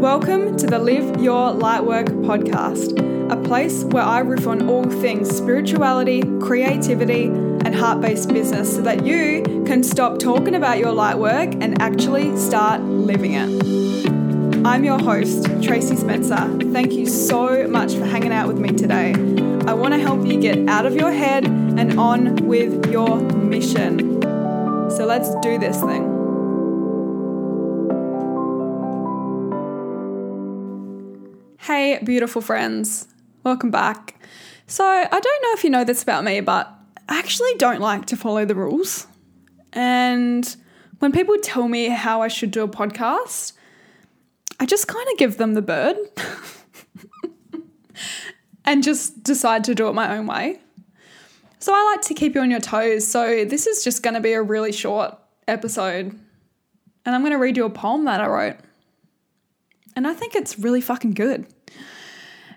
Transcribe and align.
Welcome 0.00 0.56
to 0.56 0.66
the 0.66 0.78
Live 0.78 1.20
Your 1.20 1.52
Lightwork 1.52 2.06
podcast, 2.24 2.98
a 3.30 3.36
place 3.46 3.84
where 3.84 4.02
I 4.02 4.20
riff 4.20 4.46
on 4.46 4.66
all 4.66 4.84
things 4.84 5.28
spirituality, 5.28 6.22
creativity, 6.40 7.26
and 7.26 7.74
heart 7.74 8.00
based 8.00 8.30
business 8.30 8.74
so 8.74 8.80
that 8.80 9.04
you 9.04 9.42
can 9.66 9.82
stop 9.82 10.18
talking 10.18 10.54
about 10.54 10.78
your 10.78 10.94
lightwork 10.94 11.62
and 11.62 11.82
actually 11.82 12.34
start 12.38 12.80
living 12.80 13.34
it. 13.34 14.66
I'm 14.66 14.84
your 14.84 14.98
host, 14.98 15.44
Tracy 15.62 15.96
Spencer. 15.96 16.48
Thank 16.72 16.92
you 16.92 17.04
so 17.04 17.68
much 17.68 17.92
for 17.92 18.06
hanging 18.06 18.32
out 18.32 18.48
with 18.48 18.58
me 18.58 18.70
today. 18.70 19.12
I 19.66 19.74
want 19.74 19.92
to 19.92 20.00
help 20.00 20.24
you 20.26 20.40
get 20.40 20.66
out 20.66 20.86
of 20.86 20.96
your 20.96 21.12
head 21.12 21.44
and 21.44 22.00
on 22.00 22.36
with 22.46 22.90
your 22.90 23.20
mission. 23.20 24.22
So 24.90 25.04
let's 25.04 25.28
do 25.42 25.58
this 25.58 25.78
thing. 25.78 26.19
Hey, 31.64 31.98
beautiful 32.02 32.40
friends. 32.40 33.06
Welcome 33.44 33.70
back. 33.70 34.18
So, 34.66 34.82
I 34.82 35.04
don't 35.06 35.42
know 35.42 35.52
if 35.52 35.62
you 35.62 35.68
know 35.68 35.84
this 35.84 36.02
about 36.02 36.24
me, 36.24 36.40
but 36.40 36.72
I 37.06 37.18
actually 37.18 37.52
don't 37.58 37.82
like 37.82 38.06
to 38.06 38.16
follow 38.16 38.46
the 38.46 38.54
rules. 38.54 39.06
And 39.74 40.56
when 41.00 41.12
people 41.12 41.36
tell 41.42 41.68
me 41.68 41.88
how 41.88 42.22
I 42.22 42.28
should 42.28 42.50
do 42.50 42.62
a 42.64 42.68
podcast, 42.68 43.52
I 44.58 44.64
just 44.64 44.88
kind 44.88 45.06
of 45.12 45.18
give 45.18 45.36
them 45.36 45.52
the 45.52 45.60
bird 45.60 45.96
and 48.64 48.82
just 48.82 49.22
decide 49.22 49.62
to 49.64 49.74
do 49.74 49.86
it 49.88 49.92
my 49.92 50.16
own 50.16 50.26
way. 50.26 50.60
So, 51.58 51.74
I 51.74 51.92
like 51.94 52.00
to 52.06 52.14
keep 52.14 52.34
you 52.34 52.40
on 52.40 52.50
your 52.50 52.60
toes. 52.60 53.06
So, 53.06 53.44
this 53.44 53.66
is 53.66 53.84
just 53.84 54.02
going 54.02 54.14
to 54.14 54.20
be 54.20 54.32
a 54.32 54.40
really 54.40 54.72
short 54.72 55.14
episode. 55.46 56.18
And 57.04 57.14
I'm 57.14 57.20
going 57.20 57.32
to 57.32 57.38
read 57.38 57.58
you 57.58 57.66
a 57.66 57.70
poem 57.70 58.06
that 58.06 58.22
I 58.22 58.28
wrote. 58.28 58.56
And 60.00 60.06
I 60.06 60.14
think 60.14 60.34
it's 60.34 60.58
really 60.58 60.80
fucking 60.80 61.10
good. 61.10 61.46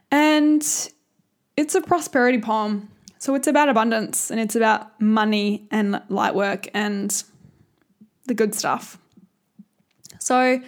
And 0.09 0.63
it's 1.57 1.75
a 1.75 1.81
prosperity 1.81 2.39
poem. 2.39 2.87
So 3.17 3.35
it's 3.35 3.47
about 3.47 3.67
abundance 3.67 4.31
and 4.31 4.39
it's 4.39 4.55
about 4.55 5.01
money 5.01 5.67
and 5.69 6.01
light 6.07 6.35
work 6.35 6.69
and 6.73 7.21
the 8.27 8.33
good 8.33 8.55
stuff. 8.55 8.97
So 10.19 10.61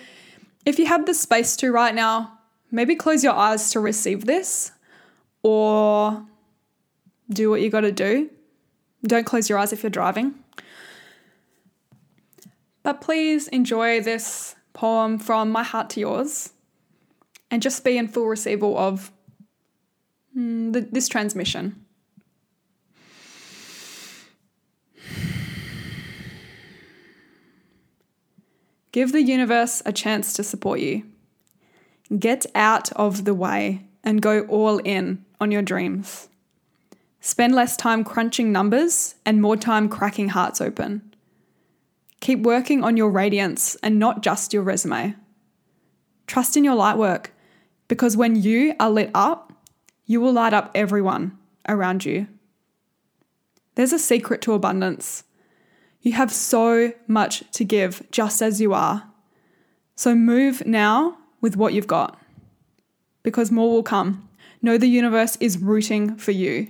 if 0.65 0.77
you 0.77 0.85
have 0.87 1.05
the 1.05 1.13
space 1.13 1.55
to 1.55 1.71
right 1.71 1.95
now, 1.95 2.39
maybe 2.71 2.93
close 2.93 3.23
your 3.23 3.35
eyes 3.35 3.71
to 3.71 3.79
receive 3.79 4.25
this 4.25 4.73
or 5.43 6.25
do 7.29 7.49
what 7.49 7.61
you 7.61 7.69
got 7.69 7.81
to 7.87 7.93
do. 7.93 8.29
Don't 9.07 9.25
close 9.25 9.47
your 9.47 9.59
eyes 9.59 9.71
if 9.71 9.81
you're 9.81 9.89
driving. 9.89 10.35
But 12.83 12.99
please 12.99 13.47
enjoy 13.47 14.01
this 14.01 14.57
poem 14.73 15.19
from 15.19 15.53
my 15.53 15.63
heart 15.63 15.89
to 15.91 16.01
yours 16.01 16.51
and 17.55 17.61
just 17.61 17.85
be 17.85 17.97
in 17.97 18.09
full 18.09 18.27
receival 18.27 18.77
of 18.77 19.13
mm, 20.37 20.73
the, 20.73 20.81
this 20.81 21.07
transmission. 21.07 21.85
Give 28.91 29.13
the 29.13 29.21
universe 29.21 29.81
a 29.85 29.93
chance 29.93 30.33
to 30.33 30.43
support 30.43 30.81
you. 30.81 31.03
Get 32.19 32.45
out 32.53 32.91
of 32.91 33.23
the 33.23 33.33
way 33.33 33.85
and 34.03 34.21
go 34.21 34.41
all 34.47 34.79
in 34.79 35.23
on 35.39 35.49
your 35.49 35.61
dreams. 35.61 36.27
Spend 37.21 37.55
less 37.55 37.77
time 37.77 38.03
crunching 38.03 38.51
numbers 38.51 39.15
and 39.25 39.41
more 39.41 39.55
time 39.55 39.87
cracking 39.87 40.27
hearts 40.27 40.59
open. 40.59 41.15
Keep 42.19 42.41
working 42.41 42.83
on 42.83 42.97
your 42.97 43.09
radiance 43.09 43.75
and 43.75 43.97
not 43.97 44.21
just 44.21 44.51
your 44.51 44.63
resume. 44.63 45.15
Trust 46.27 46.57
in 46.57 46.65
your 46.65 46.75
light 46.75 46.97
work 46.97 47.31
because 47.87 48.17
when 48.17 48.35
you 48.35 48.75
are 48.79 48.89
lit 48.89 49.11
up, 49.13 49.53
you 50.05 50.21
will 50.21 50.33
light 50.33 50.53
up 50.53 50.71
everyone 50.75 51.37
around 51.67 52.05
you. 52.05 52.27
There's 53.75 53.93
a 53.93 53.99
secret 53.99 54.41
to 54.43 54.53
abundance. 54.53 55.23
You 56.01 56.13
have 56.13 56.31
so 56.31 56.93
much 57.07 57.43
to 57.51 57.65
give 57.65 58.03
just 58.11 58.41
as 58.41 58.61
you 58.61 58.73
are. 58.73 59.09
So 59.95 60.13
move 60.13 60.65
now 60.65 61.17
with 61.41 61.55
what 61.57 61.73
you've 61.73 61.87
got 61.87 62.19
because 63.23 63.51
more 63.51 63.71
will 63.71 63.83
come. 63.83 64.29
Know 64.61 64.77
the 64.77 64.87
universe 64.87 65.35
is 65.41 65.57
rooting 65.57 66.15
for 66.15 66.31
you. 66.31 66.67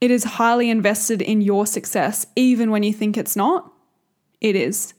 It 0.00 0.10
is 0.10 0.24
highly 0.24 0.70
invested 0.70 1.20
in 1.20 1.40
your 1.40 1.66
success, 1.66 2.26
even 2.36 2.70
when 2.70 2.84
you 2.84 2.92
think 2.92 3.16
it's 3.16 3.36
not. 3.36 3.72
It 4.40 4.54
is. 4.54 4.94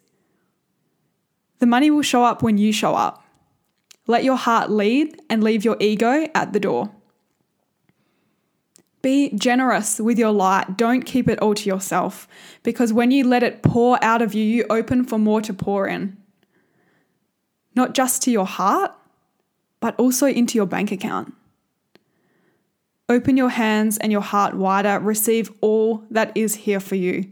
The 1.60 1.66
money 1.66 1.90
will 1.90 2.02
show 2.02 2.24
up 2.24 2.44
when 2.44 2.58
you 2.58 2.74
show 2.74 2.96
up. 2.96 3.24
Let 4.10 4.24
your 4.24 4.38
heart 4.38 4.72
lead 4.72 5.22
and 5.30 5.44
leave 5.44 5.64
your 5.64 5.78
ego 5.80 6.26
at 6.34 6.52
the 6.52 6.60
door. 6.60 6.90
Be 9.04 9.30
generous 9.36 10.00
with 10.00 10.18
your 10.18 10.32
light. 10.32 10.76
Don't 10.76 11.04
keep 11.04 11.30
it 11.30 11.38
all 11.44 11.54
to 11.54 11.70
yourself 11.70 12.28
because 12.64 12.92
when 12.92 13.12
you 13.12 13.24
let 13.24 13.44
it 13.44 13.62
pour 13.62 14.04
out 14.04 14.24
of 14.24 14.34
you, 14.34 14.44
you 14.44 14.66
open 14.68 15.06
for 15.06 15.20
more 15.20 15.42
to 15.42 15.54
pour 15.54 15.88
in. 15.88 16.18
Not 17.76 17.94
just 17.94 18.24
to 18.24 18.32
your 18.32 18.48
heart, 18.48 18.92
but 19.80 19.96
also 20.00 20.26
into 20.26 20.58
your 20.58 20.66
bank 20.66 20.92
account. 20.92 21.36
Open 23.10 23.38
your 23.38 23.50
hands 23.50 24.00
and 24.00 24.12
your 24.12 24.22
heart 24.22 24.56
wider. 24.56 24.98
Receive 24.98 25.52
all 25.62 26.04
that 26.10 26.32
is 26.34 26.56
here 26.56 26.80
for 26.80 26.96
you. 26.96 27.32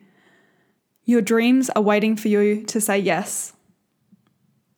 Your 1.05 1.23
dreams 1.23 1.71
are 1.71 1.81
waiting 1.81 2.15
for 2.15 2.27
you 2.27 2.63
to 2.65 2.79
say 2.79 2.99
yes. 2.99 3.53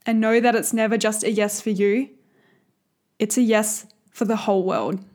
And 0.10 0.20
know 0.20 0.40
that 0.40 0.56
it's 0.56 0.74
never 0.74 0.98
just 0.98 1.24
a 1.24 1.30
yes 1.30 1.62
for 1.62 1.70
you, 1.70 2.10
it's 3.20 3.38
a 3.38 3.44
yes 3.44 3.86
for 4.10 4.26
the 4.26 4.38
whole 4.38 4.64
world. 4.64 5.06